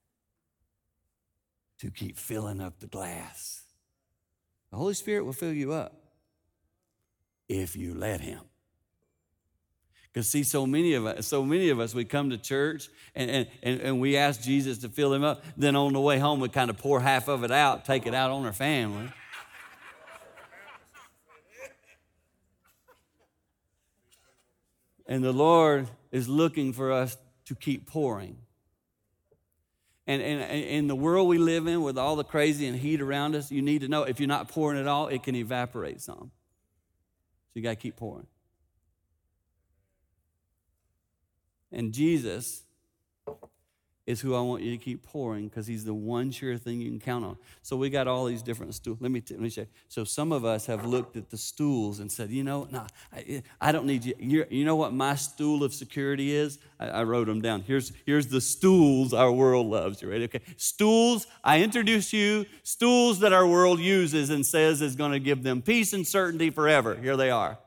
[1.80, 3.62] to keep filling up the glass.
[4.70, 5.94] The Holy Spirit will fill you up
[7.48, 8.40] if you let Him.
[10.12, 13.46] Because see, so many of us, so many of us, we come to church and,
[13.62, 15.44] and, and we ask Jesus to fill him up.
[15.56, 18.14] Then on the way home, we kind of pour half of it out, take it
[18.14, 19.08] out on our family.
[25.10, 28.36] And the Lord is looking for us to keep pouring.
[30.06, 33.50] And, in the world we live in, with all the crazy and heat around us,
[33.50, 36.30] you need to know if you're not pouring at all, it can evaporate some.
[36.30, 38.28] So you got to keep pouring.
[41.72, 42.62] And Jesus
[44.10, 46.90] is who I want you to keep pouring because he's the one sure thing you
[46.90, 47.36] can count on.
[47.62, 48.98] So we got all these different stools.
[49.00, 49.66] Let me, t- let me you.
[49.88, 53.42] So some of us have looked at the stools and said, you know, no, I,
[53.60, 54.14] I don't need you.
[54.18, 56.58] You're, you know what my stool of security is?
[56.78, 57.62] I, I, wrote them down.
[57.62, 60.02] Here's, here's the stools our world loves.
[60.02, 60.24] You ready?
[60.24, 60.40] Okay.
[60.56, 65.42] Stools, I introduce you, stools that our world uses and says is going to give
[65.42, 66.96] them peace and certainty forever.
[66.96, 67.58] Here they are.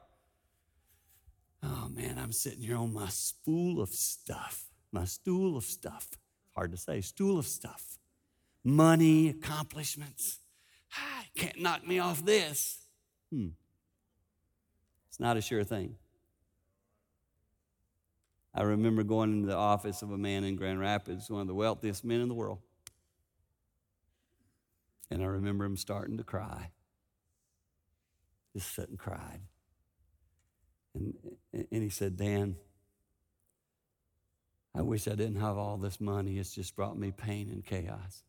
[1.64, 6.10] Oh man, I'm sitting here on my spool of stuff, my stool of stuff
[6.56, 7.98] hard to say, stool of stuff.
[8.64, 10.40] Money, accomplishments.
[10.98, 12.86] Ah, can't knock me off this.
[13.32, 13.50] Hmm.
[15.10, 15.96] It's not a sure thing.
[18.56, 21.56] I remember going into the office of a man in Grand Rapids, one of the
[21.56, 22.60] wealthiest men in the world.
[25.10, 26.70] And I remember him starting to cry.
[28.56, 29.42] Just sit and cried.
[30.94, 31.16] And,
[31.52, 32.56] and he said, Dan,
[34.76, 36.40] I wish I didn't have all this money.
[36.40, 38.24] It's just brought me pain and chaos.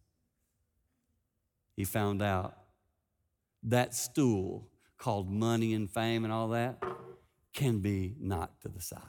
[1.77, 2.57] He found out
[3.63, 6.83] that stool called money and fame and all that
[7.53, 9.01] can be knocked to the side.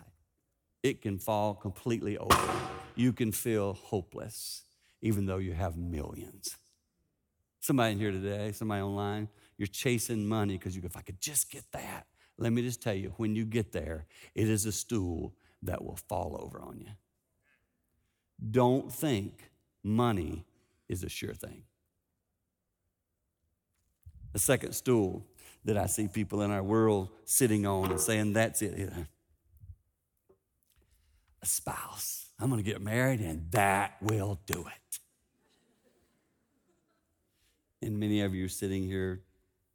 [0.82, 2.54] It can fall completely over.
[2.96, 4.64] You can feel hopeless,
[5.02, 6.56] even though you have millions.
[7.60, 11.20] Somebody in here today, somebody online, you're chasing money because you go, if I could
[11.20, 12.06] just get that.
[12.38, 15.98] Let me just tell you, when you get there, it is a stool that will
[16.08, 16.92] fall over on you.
[18.52, 19.52] Don't think
[19.84, 20.46] money
[20.90, 21.64] is a sure thing.
[24.34, 25.26] A second stool
[25.64, 28.92] that I see people in our world sitting on and saying, That's it.
[31.42, 32.30] A spouse.
[32.40, 35.00] I'm going to get married and that will do it.
[37.82, 39.22] And many of you are sitting here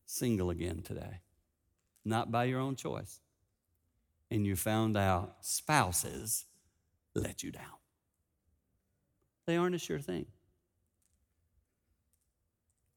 [0.05, 1.21] single again today,
[2.05, 3.21] not by your own choice.
[4.31, 6.45] And you found out spouses
[7.15, 7.80] let you down.
[9.51, 10.27] They aren't a sure thing.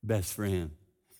[0.03, 0.69] Best friend.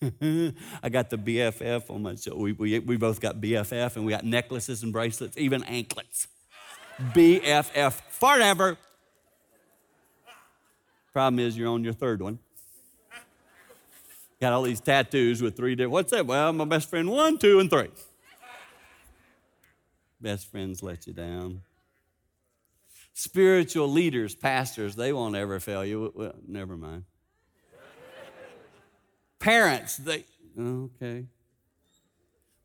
[0.80, 2.36] I got the BFF on my show.
[2.36, 6.28] We, we, we both got BFF and we got necklaces and bracelets, even anklets.
[7.00, 8.78] BFF forever.
[11.12, 12.38] Problem is, you're on your third one.
[14.40, 15.90] Got all these tattoos with three different.
[15.90, 16.26] What's that?
[16.26, 17.90] Well, my best friend one, two, and three.
[20.20, 21.62] Best friends let you down.
[23.16, 26.12] Spiritual leaders, pastors, they won't ever fail you.
[26.16, 27.04] Well, never mind.
[29.38, 30.24] Parents, they,
[30.58, 31.26] okay.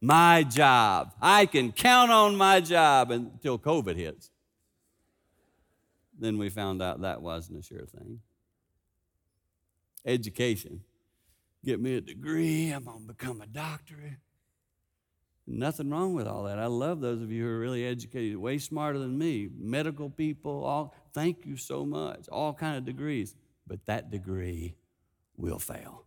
[0.01, 1.13] My job.
[1.21, 4.31] I can count on my job until COVID hits.
[6.17, 8.19] Then we found out that wasn't a sure thing.
[10.03, 10.81] Education.
[11.63, 14.17] Get me a degree, I'm going to become a doctor.
[15.51, 16.59] Nothing wrong with all that.
[16.59, 19.49] I love those of you who are really educated, way smarter than me.
[19.57, 22.29] Medical people, all thank you so much.
[22.29, 23.35] All kind of degrees.
[23.65, 24.75] But that degree
[25.37, 26.05] will fail.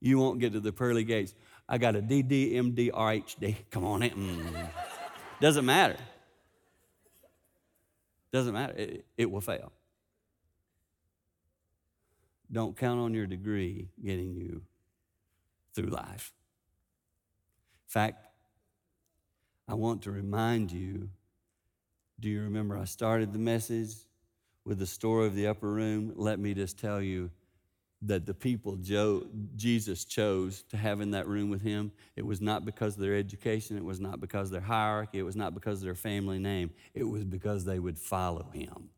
[0.00, 1.36] You won't get to the pearly gates.
[1.68, 3.56] I got a DD, MD, PhD.
[3.70, 4.10] Come on in.
[4.10, 4.70] Mm.
[5.40, 5.96] Doesn't matter.
[8.32, 8.74] Doesn't matter.
[8.74, 9.72] It, it will fail.
[12.50, 14.62] Don't count on your degree getting you
[15.74, 16.32] through life
[17.88, 18.26] fact,
[19.66, 21.08] I want to remind you
[22.20, 23.94] do you remember I started the message
[24.64, 26.12] with the story of the upper room?
[26.16, 27.30] Let me just tell you
[28.02, 32.40] that the people Joe, Jesus chose to have in that room with him, it was
[32.40, 35.54] not because of their education, it was not because of their hierarchy, it was not
[35.54, 38.90] because of their family name, it was because they would follow him.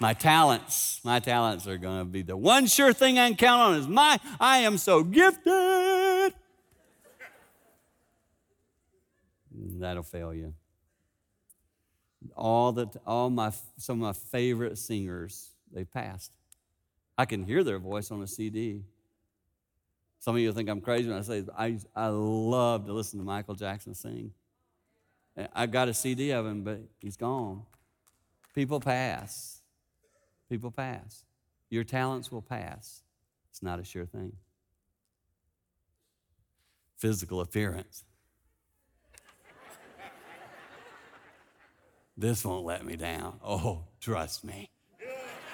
[0.00, 3.62] My talents, my talents are going to be the one sure thing I can count
[3.62, 6.34] on is my, I am so gifted.
[9.54, 10.54] That'll fail you.
[12.36, 16.32] All that, all my, some of my favorite singers, they passed.
[17.18, 18.82] I can hear their voice on a CD.
[20.20, 23.24] Some of you think I'm crazy when I say I, I love to listen to
[23.24, 24.32] Michael Jackson sing.
[25.54, 27.62] I got a CD of him, but he's gone.
[28.54, 29.61] People pass.
[30.52, 31.24] People pass.
[31.70, 33.00] Your talents will pass.
[33.48, 34.34] It's not a sure thing.
[36.98, 38.04] Physical appearance.
[42.18, 43.40] this won't let me down.
[43.42, 44.68] Oh, trust me.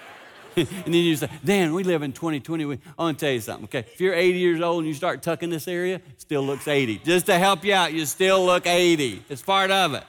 [0.57, 2.65] and then you say, Dan, we live in 2020.
[2.65, 2.67] I
[2.99, 3.89] want to tell you something, okay?
[3.93, 7.03] If you're 80 years old and you start tucking this area, still looks 80.
[7.05, 9.23] Just to help you out, you still look 80.
[9.29, 10.03] It's part of it.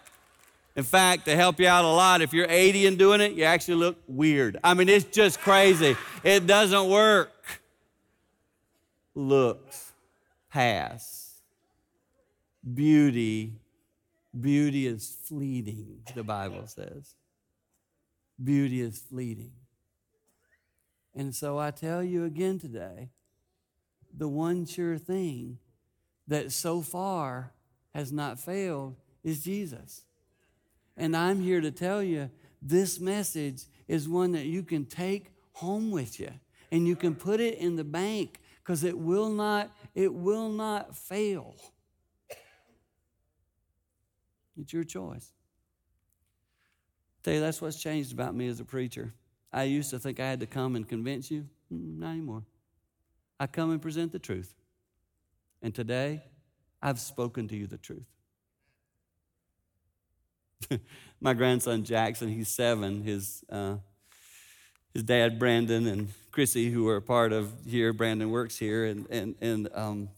[0.79, 3.43] In fact, to help you out a lot, if you're 80 and doing it, you
[3.43, 4.57] actually look weird.
[4.63, 5.97] I mean, it's just crazy.
[6.23, 7.33] It doesn't work.
[9.13, 9.91] Looks
[10.49, 11.41] pass.
[12.73, 13.55] Beauty,
[14.39, 17.13] beauty is fleeting, the Bible says.
[18.41, 19.51] Beauty is fleeting.
[21.13, 23.09] And so I tell you again today
[24.17, 25.57] the one sure thing
[26.25, 27.51] that so far
[27.93, 30.03] has not failed is Jesus.
[30.99, 32.29] And I'm here to tell you
[32.61, 36.29] this message is one that you can take home with you
[36.71, 40.95] and you can put it in the bank because it will not it will not
[40.97, 41.55] fail.
[44.59, 45.31] It's your choice.
[47.23, 49.13] tell you that's what's changed about me as a preacher.
[49.53, 51.47] I used to think I had to come and convince you.
[51.71, 52.43] Not anymore.
[53.39, 54.53] I come and present the truth.
[55.61, 56.23] And today,
[56.81, 58.18] I've spoken to you the truth.
[61.21, 63.03] my grandson Jackson, he's seven.
[63.03, 63.77] His uh,
[64.93, 69.05] his dad Brandon and Chrissy, who are a part of here, Brandon works here, and
[69.09, 70.09] and and um,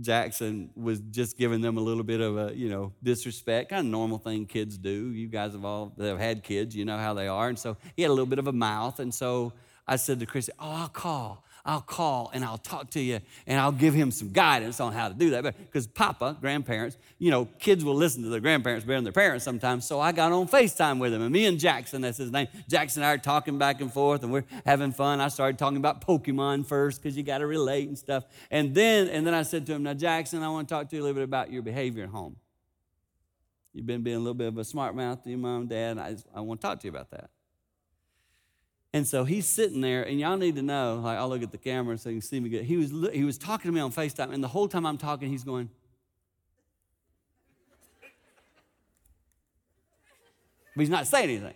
[0.00, 3.90] Jackson was just giving them a little bit of a you know disrespect, kind of
[3.90, 5.12] normal thing kids do.
[5.12, 8.02] You guys have all have had kids, you know how they are, and so he
[8.02, 9.52] had a little bit of a mouth, and so
[9.86, 13.60] I said to Chrissy, "Oh, I'll call." I'll call and I'll talk to you and
[13.60, 15.42] I'll give him some guidance on how to do that.
[15.42, 19.44] Because Papa, grandparents, you know, kids will listen to their grandparents better than their parents
[19.44, 19.86] sometimes.
[19.86, 21.22] So I got on FaceTime with him.
[21.22, 24.24] And me and Jackson, that's his name, Jackson and I are talking back and forth
[24.24, 25.20] and we're having fun.
[25.20, 28.24] I started talking about Pokemon first because you got to relate and stuff.
[28.50, 30.96] And then, and then I said to him, Now, Jackson, I want to talk to
[30.96, 32.36] you a little bit about your behavior at home.
[33.72, 35.98] You've been being a little bit of a smart mouth to your mom and dad.
[35.98, 37.30] I, I want to talk to you about that.
[38.94, 41.58] And so he's sitting there, and y'all need to know, like, I'll look at the
[41.58, 42.64] camera so you can see me good.
[42.64, 45.30] He was, he was talking to me on FaceTime, and the whole time I'm talking,
[45.30, 45.70] he's going,
[50.76, 51.54] but he's not saying anything.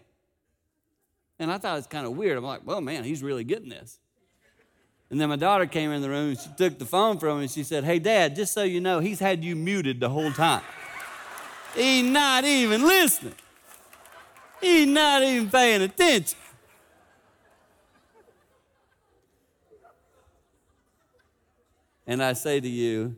[1.39, 2.39] And I thought it was kind of weird.
[2.39, 3.99] I'm like, well, man, he's really getting this.
[5.11, 7.43] And then my daughter came in the room and she took the phone from him
[7.43, 10.32] and she said, Hey, Dad, just so you know, he's had you muted the whole
[10.32, 10.62] time.
[11.74, 13.34] he's not even listening,
[14.61, 16.39] he's not even paying attention.
[22.07, 23.16] And I say to you,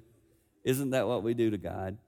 [0.65, 1.99] isn't that what we do to God?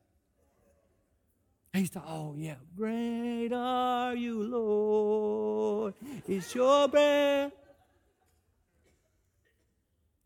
[1.73, 5.95] He's the, oh yeah, great are you, Lord.
[6.27, 7.53] It's your breath.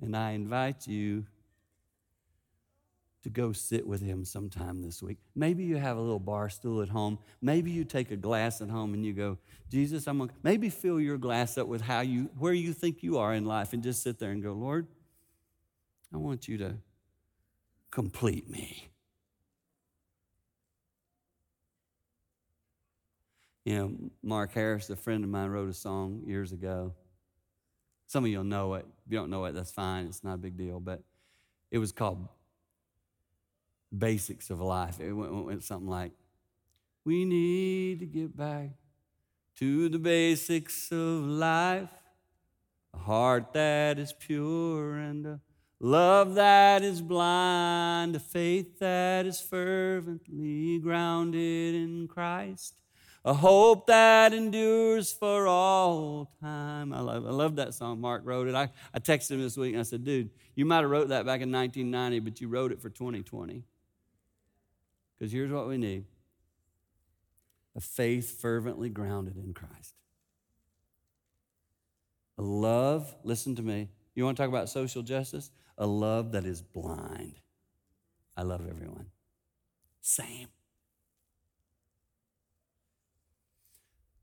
[0.01, 1.27] And I invite you
[3.25, 5.19] to go sit with him sometime this week.
[5.35, 7.19] Maybe you have a little bar stool at home.
[7.41, 9.39] Maybe you take a glass at home and you go,
[9.71, 13.17] Jesus, I'm gonna maybe fill your glass up with how you where you think you
[13.19, 14.87] are in life and just sit there and go, Lord,
[16.15, 16.77] I want you to
[17.91, 18.89] complete me.
[23.65, 23.93] You know,
[24.23, 26.95] Mark Harris, a friend of mine, wrote a song years ago.
[28.07, 28.87] Some of you'll know it.
[29.05, 30.07] If you don't know it, that's fine.
[30.07, 30.79] It's not a big deal.
[30.79, 31.03] But
[31.73, 32.29] it was called
[33.97, 35.01] Basics of Life.
[35.01, 36.13] It went, went something like,
[37.05, 38.71] We need to get back
[39.57, 41.91] to the basics of life.
[42.93, 45.41] A heart that is pure and a
[45.81, 52.75] love that is blind, a faith that is fervently grounded in Christ
[53.25, 56.93] a hope that endures for all time.
[56.93, 58.01] I love, I love that song.
[58.01, 58.55] Mark wrote it.
[58.55, 61.25] I, I texted him this week and I said, dude, you might have wrote that
[61.25, 63.65] back in 1990, but you wrote it for 2020.
[65.19, 66.05] Because here's what we need
[67.77, 69.95] a faith fervently grounded in Christ.
[72.37, 73.89] A love, listen to me.
[74.15, 75.51] You want to talk about social justice?
[75.77, 77.41] A love that is blind.
[78.37, 79.07] I love everyone.
[80.01, 80.49] Same.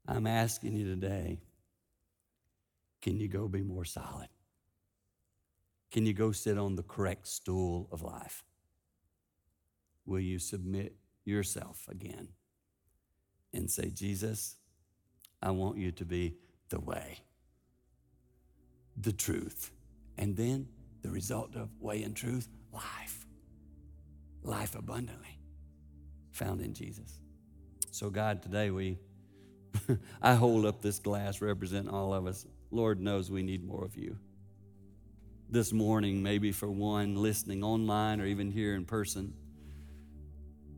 [0.07, 1.39] I'm asking you today
[3.01, 4.29] can you go be more solid?
[5.89, 8.43] Can you go sit on the correct stool of life?
[10.05, 12.29] Will you submit yourself again
[13.53, 14.57] and say, Jesus,
[15.41, 16.35] I want you to be
[16.69, 17.19] the way,
[18.95, 19.71] the truth,
[20.21, 20.67] and then
[21.01, 23.25] the result of way and truth, life.
[24.43, 25.39] Life abundantly
[26.31, 27.19] found in Jesus.
[27.89, 28.99] So, God, today we.
[30.21, 32.45] I hold up this glass representing all of us.
[32.69, 34.17] Lord knows we need more of you.
[35.49, 39.33] This morning, maybe for one listening online or even here in person,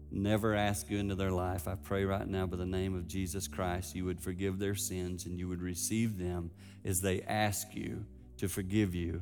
[0.10, 1.68] never ask you into their life.
[1.68, 5.26] I pray right now by the name of Jesus Christ, you would forgive their sins
[5.26, 6.52] and you would receive them
[6.86, 8.06] as they ask you
[8.38, 9.22] to forgive you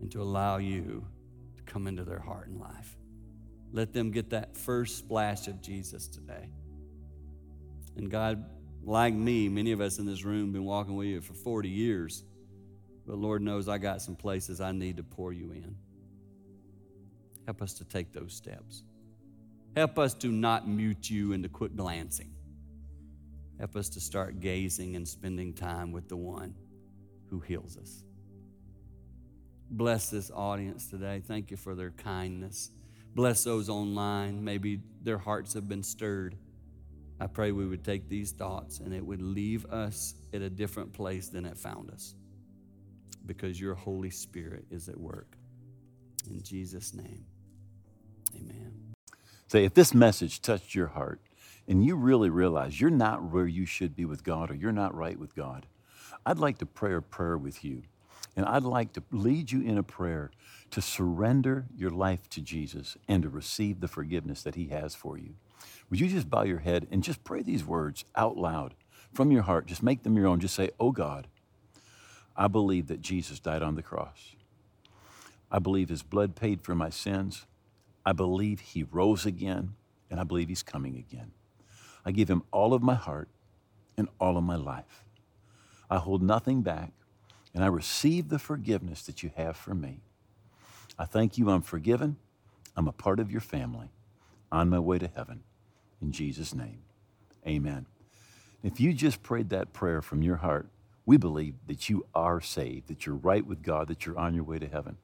[0.00, 1.04] and to allow you
[1.56, 2.96] to come into their heart and life.
[3.72, 6.48] Let them get that first splash of Jesus today.
[7.96, 8.44] And God,
[8.82, 12.24] like me, many of us in this room been walking with you for 40 years.
[13.06, 15.76] But Lord knows I got some places I need to pour you in.
[17.46, 18.84] Help us to take those steps.
[19.76, 22.32] Help us to not mute you and to quit glancing.
[23.58, 26.54] Help us to start gazing and spending time with the one
[27.28, 28.04] who heals us.
[29.70, 31.22] Bless this audience today.
[31.24, 32.70] Thank you for their kindness.
[33.14, 34.42] Bless those online.
[34.42, 36.34] Maybe their hearts have been stirred.
[37.20, 40.92] I pray we would take these thoughts and it would leave us at a different
[40.92, 42.14] place than it found us
[43.26, 45.36] because your Holy Spirit is at work.
[46.28, 47.24] In Jesus' name,
[48.34, 48.92] amen.
[49.46, 51.20] Say, if this message touched your heart
[51.68, 54.94] and you really realize you're not where you should be with God or you're not
[54.94, 55.66] right with God,
[56.26, 57.82] I'd like to pray a prayer with you.
[58.36, 60.30] And I'd like to lead you in a prayer
[60.70, 65.18] to surrender your life to Jesus and to receive the forgiveness that He has for
[65.18, 65.34] you.
[65.90, 68.74] Would you just bow your head and just pray these words out loud
[69.12, 69.66] from your heart?
[69.66, 70.40] Just make them your own.
[70.40, 71.26] Just say, Oh God,
[72.36, 74.36] I believe that Jesus died on the cross.
[75.50, 77.46] I believe his blood paid for my sins.
[78.06, 79.74] I believe he rose again,
[80.10, 81.32] and I believe he's coming again.
[82.04, 83.28] I give him all of my heart
[83.96, 85.04] and all of my life.
[85.90, 86.92] I hold nothing back,
[87.54, 90.00] and I receive the forgiveness that you have for me.
[90.98, 92.16] I thank you I'm forgiven.
[92.76, 93.90] I'm a part of your family
[94.52, 95.42] on my way to heaven.
[96.00, 96.82] In Jesus' name,
[97.46, 97.86] amen.
[98.62, 100.68] If you just prayed that prayer from your heart,
[101.06, 104.44] we believe that you are saved, that you're right with God, that you're on your
[104.44, 104.96] way to heaven.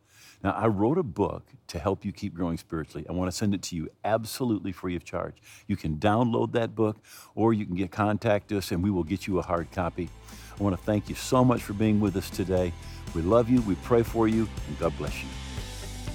[0.42, 3.07] Now, I wrote a book to help you keep growing spiritually.
[3.09, 5.34] I want to send it to you absolutely free of charge.
[5.66, 6.99] You can download that book
[7.34, 10.11] or you can get contact us and we will get you a hard copy.
[10.59, 12.73] I want to thank you so much for being with us today.
[13.15, 15.29] We love you, we pray for you, and God bless you.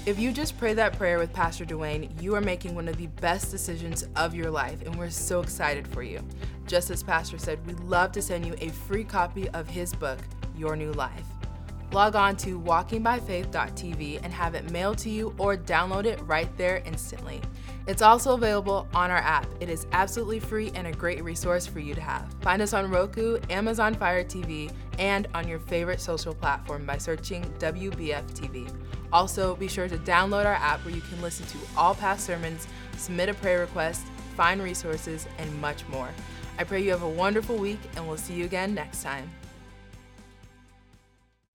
[0.04, 3.06] If you just pray that prayer with Pastor Dwayne, you are making one of the
[3.06, 6.20] best decisions of your life, and we're so excited for you.
[6.66, 10.18] Just as Pastor said, we'd love to send you a free copy of his book,
[10.56, 11.24] Your New Life.
[11.92, 16.82] Log on to walkingbyfaith.tv and have it mailed to you or download it right there
[16.84, 17.40] instantly.
[17.86, 19.46] It's also available on our app.
[19.60, 22.32] It is absolutely free and a great resource for you to have.
[22.40, 27.44] Find us on Roku, Amazon Fire TV, and on your favorite social platform by searching
[27.58, 28.72] WBF TV.
[29.12, 32.68] Also, be sure to download our app where you can listen to all past sermons,
[32.96, 34.06] submit a prayer request,
[34.36, 36.08] find resources, and much more.
[36.58, 39.28] I pray you have a wonderful week, and we'll see you again next time.